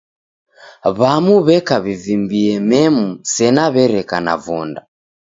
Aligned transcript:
W'amu 0.99 1.35
w'eka 1.45 1.75
w'ivimbie 1.83 2.53
memu 2.69 3.05
sena 3.33 3.65
w'ereka 3.73 4.17
na 4.25 4.33
vonda. 4.43 4.81